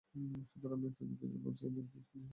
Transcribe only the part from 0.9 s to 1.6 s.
একটি যুদ্ধে যাব এবং